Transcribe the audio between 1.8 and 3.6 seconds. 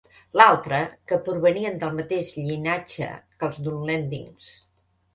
del mateix llinatge que